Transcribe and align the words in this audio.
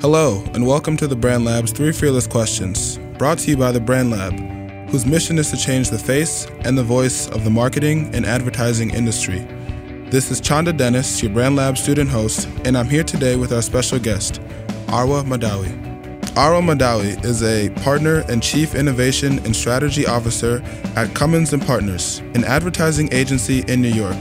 Hello, 0.00 0.42
and 0.54 0.66
welcome 0.66 0.96
to 0.96 1.06
the 1.06 1.14
Brand 1.14 1.44
Lab's 1.44 1.72
Three 1.72 1.92
Fearless 1.92 2.26
Questions, 2.26 2.96
brought 3.18 3.36
to 3.40 3.50
you 3.50 3.56
by 3.58 3.70
the 3.70 3.80
Brand 3.80 4.10
Lab, 4.10 4.32
whose 4.88 5.04
mission 5.04 5.38
is 5.38 5.50
to 5.50 5.58
change 5.58 5.90
the 5.90 5.98
face 5.98 6.46
and 6.60 6.78
the 6.78 6.82
voice 6.82 7.28
of 7.28 7.44
the 7.44 7.50
marketing 7.50 8.08
and 8.14 8.24
advertising 8.24 8.88
industry. 8.94 9.40
This 10.08 10.30
is 10.30 10.40
Chanda 10.40 10.72
Dennis, 10.72 11.22
your 11.22 11.30
Brand 11.30 11.56
Lab 11.56 11.76
student 11.76 12.08
host, 12.08 12.48
and 12.64 12.78
I'm 12.78 12.88
here 12.88 13.04
today 13.04 13.36
with 13.36 13.52
our 13.52 13.60
special 13.60 13.98
guest, 13.98 14.40
Arwa 14.86 15.22
Mahdawi. 15.22 15.68
Arwa 16.32 16.62
Mahdawi 16.62 17.22
is 17.22 17.42
a 17.42 17.68
partner 17.82 18.24
and 18.30 18.42
chief 18.42 18.74
innovation 18.74 19.38
and 19.40 19.54
strategy 19.54 20.06
officer 20.06 20.62
at 20.96 21.14
Cummins 21.14 21.52
and 21.52 21.62
Partners, 21.62 22.20
an 22.34 22.44
advertising 22.44 23.12
agency 23.12 23.64
in 23.68 23.82
New 23.82 23.92
York. 23.92 24.16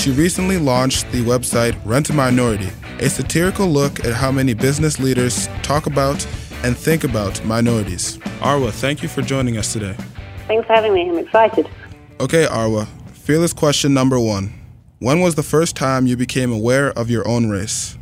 She 0.00 0.10
recently 0.10 0.56
launched 0.56 1.12
the 1.12 1.20
website 1.20 1.78
Rent 1.84 2.08
a 2.08 2.14
Minority, 2.14 2.70
a 3.00 3.10
satirical 3.10 3.66
look 3.66 4.02
at 4.02 4.14
how 4.14 4.32
many 4.32 4.54
business 4.54 4.98
leaders 4.98 5.46
talk 5.62 5.84
about 5.84 6.26
and 6.64 6.74
think 6.74 7.04
about 7.04 7.44
minorities. 7.44 8.16
Arwa, 8.40 8.72
thank 8.72 9.02
you 9.02 9.10
for 9.10 9.20
joining 9.20 9.58
us 9.58 9.74
today. 9.74 9.94
Thanks 10.46 10.66
for 10.66 10.72
having 10.72 10.94
me. 10.94 11.10
I'm 11.10 11.18
excited. 11.18 11.68
Okay, 12.18 12.46
Arwa, 12.46 12.86
fearless 13.12 13.52
question 13.52 13.92
number 13.92 14.18
one. 14.18 14.54
When 15.00 15.20
was 15.20 15.34
the 15.34 15.42
first 15.42 15.76
time 15.76 16.06
you 16.06 16.16
became 16.16 16.50
aware 16.50 16.98
of 16.98 17.10
your 17.10 17.28
own 17.28 17.50
race? 17.50 17.98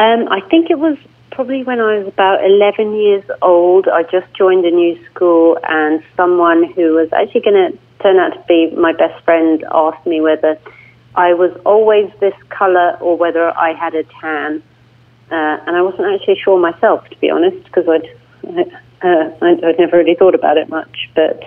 Um, 0.00 0.26
I 0.32 0.40
think 0.50 0.68
it 0.68 0.80
was 0.80 0.98
probably 1.30 1.62
when 1.62 1.78
I 1.78 1.98
was 1.98 2.08
about 2.08 2.44
11 2.44 2.96
years 2.96 3.22
old. 3.40 3.86
I 3.86 4.02
just 4.02 4.26
joined 4.34 4.64
a 4.64 4.72
new 4.72 4.98
school, 5.06 5.58
and 5.62 6.02
someone 6.16 6.72
who 6.72 6.94
was 6.94 7.08
actually 7.12 7.42
going 7.42 7.70
to 7.70 7.78
turn 8.02 8.16
out 8.16 8.30
to 8.30 8.44
be 8.48 8.74
my 8.76 8.92
best 8.92 9.22
friend 9.24 9.64
asked 9.70 10.04
me 10.08 10.20
whether 10.20 10.58
I 11.14 11.34
was 11.34 11.52
always 11.64 12.10
this 12.20 12.34
color 12.48 12.96
or 13.00 13.16
whether 13.16 13.50
I 13.56 13.72
had 13.72 13.94
a 13.94 14.04
tan. 14.20 14.62
Uh, 15.30 15.58
and 15.66 15.76
I 15.76 15.82
wasn't 15.82 16.12
actually 16.14 16.38
sure 16.42 16.58
myself, 16.58 17.08
to 17.08 17.16
be 17.18 17.30
honest, 17.30 17.64
because 17.64 17.88
I'd, 17.88 18.06
uh, 19.02 19.30
I'd, 19.42 19.64
I'd, 19.64 19.78
never 19.78 19.98
really 19.98 20.16
thought 20.16 20.34
about 20.34 20.56
it 20.56 20.68
much. 20.68 21.08
But 21.14 21.42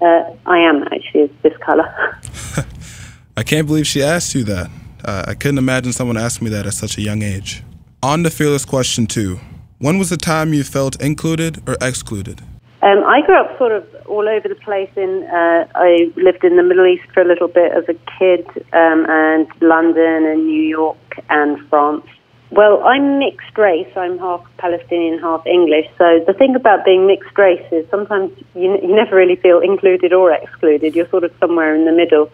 uh, 0.00 0.34
I 0.46 0.58
am 0.58 0.84
actually 0.84 1.30
this 1.42 1.56
color. 1.58 2.18
I 3.36 3.42
can't 3.42 3.66
believe 3.66 3.86
she 3.86 4.02
asked 4.02 4.34
you 4.34 4.44
that. 4.44 4.70
Uh, 5.04 5.24
I 5.26 5.34
couldn't 5.34 5.58
imagine 5.58 5.92
someone 5.92 6.16
asking 6.16 6.46
me 6.46 6.50
that 6.50 6.66
at 6.66 6.74
such 6.74 6.98
a 6.98 7.02
young 7.02 7.22
age. 7.22 7.62
On 8.02 8.22
to 8.22 8.30
fearless 8.30 8.64
question 8.64 9.06
two. 9.06 9.40
When 9.78 9.98
was 9.98 10.10
the 10.10 10.16
time 10.16 10.52
you 10.52 10.62
felt 10.62 11.00
included 11.00 11.62
or 11.66 11.76
excluded? 11.80 12.42
Um, 12.82 13.04
I 13.04 13.20
grew 13.26 13.38
up 13.38 13.58
sort 13.58 13.72
of 13.72 13.86
all 14.06 14.26
over 14.26 14.48
the 14.48 14.54
place. 14.54 14.90
In 14.96 15.24
uh, 15.24 15.66
I 15.74 16.10
lived 16.16 16.44
in 16.44 16.56
the 16.56 16.62
Middle 16.62 16.86
East 16.86 17.04
for 17.12 17.20
a 17.20 17.26
little 17.26 17.48
bit 17.48 17.72
as 17.72 17.84
a 17.88 17.94
kid, 18.18 18.46
um, 18.72 19.04
and 19.08 19.46
London 19.60 20.24
and 20.24 20.46
New 20.46 20.62
York 20.62 21.20
and 21.28 21.58
France. 21.68 22.06
Well, 22.50 22.82
I'm 22.82 23.18
mixed 23.18 23.56
race. 23.58 23.92
I'm 23.96 24.18
half 24.18 24.44
Palestinian, 24.56 25.20
half 25.20 25.46
English. 25.46 25.86
So 25.98 26.24
the 26.26 26.32
thing 26.32 26.56
about 26.56 26.84
being 26.84 27.06
mixed 27.06 27.36
race 27.38 27.64
is 27.70 27.88
sometimes 27.90 28.32
you, 28.54 28.76
you 28.82 28.96
never 28.96 29.14
really 29.14 29.36
feel 29.36 29.60
included 29.60 30.12
or 30.12 30.32
excluded. 30.32 30.96
You're 30.96 31.08
sort 31.10 31.24
of 31.24 31.32
somewhere 31.38 31.76
in 31.76 31.84
the 31.84 31.92
middle. 31.92 32.32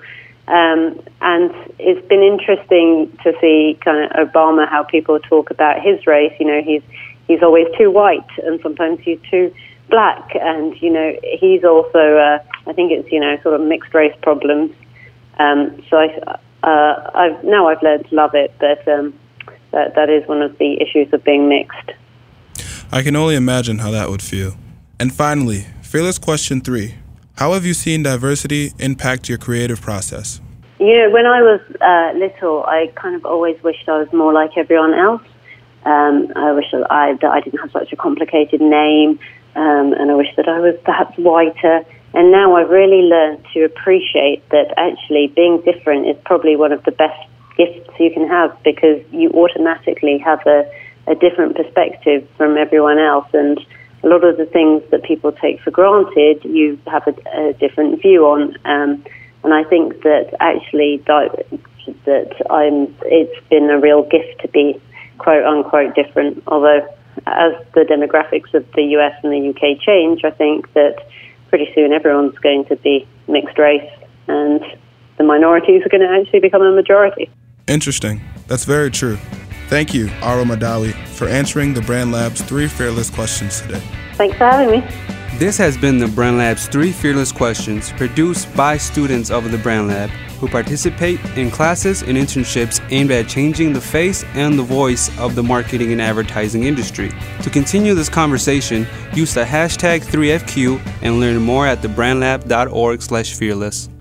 Um, 0.48 1.02
and 1.20 1.52
it's 1.80 2.06
been 2.06 2.22
interesting 2.22 3.10
to 3.24 3.34
see 3.40 3.76
kind 3.84 4.04
of 4.04 4.28
Obama 4.28 4.68
how 4.68 4.84
people 4.84 5.18
talk 5.18 5.50
about 5.50 5.82
his 5.82 6.06
race. 6.06 6.32
You 6.38 6.46
know, 6.46 6.62
he's 6.62 6.82
he's 7.26 7.42
always 7.42 7.66
too 7.76 7.90
white, 7.90 8.30
and 8.44 8.60
sometimes 8.62 9.00
he's 9.00 9.18
too 9.28 9.52
black, 9.88 10.34
and 10.34 10.80
you 10.80 10.90
know 10.90 11.12
he's 11.22 11.64
also 11.64 12.16
uh, 12.16 12.38
I 12.66 12.72
think 12.72 12.92
it's 12.92 13.10
you 13.10 13.20
know 13.20 13.38
sort 13.42 13.54
of 13.54 13.66
mixed 13.66 13.94
race 13.94 14.14
problems. 14.22 14.72
Um, 15.38 15.82
so 15.88 15.98
I 15.98 16.38
uh, 16.62 17.10
I've 17.14 17.44
now 17.44 17.68
I've 17.68 17.82
learned 17.82 18.08
to 18.08 18.14
love 18.14 18.34
it, 18.34 18.54
but 18.58 18.86
um, 18.88 19.14
that 19.72 19.94
that 19.94 20.10
is 20.10 20.26
one 20.28 20.42
of 20.42 20.56
the 20.58 20.80
issues 20.80 21.12
of 21.12 21.22
being 21.24 21.48
mixed. 21.48 21.92
I 22.92 23.02
can 23.02 23.16
only 23.16 23.34
imagine 23.34 23.78
how 23.78 23.90
that 23.90 24.08
would 24.08 24.22
feel. 24.22 24.56
And 24.98 25.12
finally, 25.12 25.66
fearless 25.82 26.18
question 26.18 26.60
three: 26.60 26.94
How 27.36 27.52
have 27.52 27.64
you 27.64 27.74
seen 27.74 28.02
diversity 28.02 28.72
impact 28.78 29.28
your 29.28 29.38
creative 29.38 29.80
process? 29.80 30.40
You 30.78 30.94
know, 30.94 31.10
when 31.10 31.24
I 31.24 31.40
was 31.40 31.60
uh, 31.80 32.18
little, 32.18 32.64
I 32.64 32.92
kind 32.96 33.16
of 33.16 33.24
always 33.24 33.60
wished 33.62 33.88
I 33.88 33.98
was 33.98 34.12
more 34.12 34.32
like 34.32 34.50
everyone 34.58 34.92
else. 34.92 35.22
Um, 35.86 36.32
I 36.36 36.52
wish 36.52 36.66
that 36.72 36.86
I, 36.90 37.14
that 37.14 37.30
I 37.30 37.40
didn't 37.40 37.60
have 37.60 37.70
such 37.70 37.92
a 37.92 37.96
complicated 37.96 38.60
name 38.60 39.18
um, 39.56 39.94
and 39.94 40.10
I 40.10 40.14
wish 40.14 40.28
that 40.36 40.48
I 40.48 40.60
was 40.60 40.76
perhaps 40.84 41.16
whiter. 41.16 41.84
And 42.14 42.30
now 42.30 42.56
I've 42.56 42.70
really 42.70 43.02
learned 43.02 43.44
to 43.54 43.64
appreciate 43.64 44.48
that 44.50 44.72
actually 44.76 45.32
being 45.34 45.60
different 45.62 46.06
is 46.06 46.16
probably 46.24 46.56
one 46.56 46.72
of 46.72 46.82
the 46.84 46.92
best 46.92 47.28
gifts 47.56 47.90
you 47.98 48.10
can 48.10 48.28
have 48.28 48.56
because 48.62 49.02
you 49.12 49.30
automatically 49.30 50.18
have 50.18 50.40
a, 50.46 50.70
a 51.06 51.14
different 51.14 51.56
perspective 51.56 52.28
from 52.36 52.56
everyone 52.56 52.98
else. 52.98 53.26
And 53.32 53.58
a 54.02 54.08
lot 54.08 54.24
of 54.24 54.36
the 54.36 54.46
things 54.46 54.82
that 54.90 55.02
people 55.02 55.32
take 55.32 55.60
for 55.60 55.70
granted, 55.70 56.44
you 56.44 56.78
have 56.86 57.06
a, 57.06 57.14
a 57.34 57.52
different 57.54 58.00
view 58.02 58.26
on. 58.26 58.56
Um, 58.64 59.04
and 59.42 59.54
I 59.54 59.64
think 59.64 60.02
that 60.02 60.34
actually 60.40 60.98
that 61.06 62.34
I'm, 62.50 62.94
it's 63.02 63.48
been 63.48 63.70
a 63.70 63.78
real 63.78 64.02
gift 64.02 64.40
to 64.42 64.48
be 64.48 64.80
quote 65.18 65.44
unquote 65.44 65.94
different, 65.94 66.42
although 66.46 66.86
as 67.26 67.52
the 67.74 67.82
demographics 67.82 68.52
of 68.54 68.70
the 68.72 68.82
US 68.96 69.14
and 69.22 69.32
the 69.32 69.48
UK 69.50 69.80
change, 69.80 70.24
I 70.24 70.30
think 70.30 70.72
that 70.74 70.96
pretty 71.48 71.70
soon 71.74 71.92
everyone's 71.92 72.38
going 72.38 72.64
to 72.66 72.76
be 72.76 73.06
mixed 73.28 73.58
race 73.58 73.90
and 74.28 74.62
the 75.18 75.24
minorities 75.24 75.82
are 75.84 75.88
going 75.88 76.02
to 76.02 76.20
actually 76.20 76.40
become 76.40 76.62
a 76.62 76.72
majority. 76.72 77.30
Interesting. 77.66 78.20
That's 78.46 78.64
very 78.64 78.90
true. 78.90 79.18
Thank 79.68 79.92
you, 79.92 80.06
Arwa 80.20 80.44
Mahdawi, 80.44 80.94
for 81.08 81.26
answering 81.26 81.74
the 81.74 81.80
Brand 81.82 82.12
Lab's 82.12 82.40
three 82.42 82.68
fearless 82.68 83.10
questions 83.10 83.60
today. 83.60 83.82
Thanks 84.14 84.36
for 84.36 84.44
having 84.44 84.70
me. 84.70 84.86
This 85.38 85.58
has 85.58 85.76
been 85.76 85.98
the 85.98 86.08
Brand 86.08 86.38
Lab's 86.38 86.68
three 86.68 86.92
fearless 86.92 87.32
questions 87.32 87.90
produced 87.92 88.54
by 88.54 88.76
students 88.76 89.30
of 89.30 89.50
the 89.50 89.58
Brand 89.58 89.88
Lab 89.88 90.10
who 90.38 90.48
participate 90.48 91.20
in 91.36 91.50
classes 91.50 92.02
and 92.02 92.16
internships 92.16 92.80
aimed 92.90 93.10
at 93.10 93.28
changing 93.28 93.72
the 93.72 93.80
face 93.80 94.24
and 94.34 94.56
the 94.58 94.62
voice 94.62 95.10
of 95.18 95.34
the 95.34 95.42
marketing 95.42 95.92
and 95.92 96.00
advertising 96.00 96.64
industry. 96.64 97.10
To 97.42 97.50
continue 97.50 97.94
this 97.94 98.08
conversation, 98.08 98.86
use 99.14 99.34
the 99.34 99.44
hashtag 99.44 100.04
3FQ 100.04 100.80
and 101.02 101.20
learn 101.20 101.42
more 101.42 101.66
at 101.66 101.82
thebrandlab.org/fearless. 101.82 103.95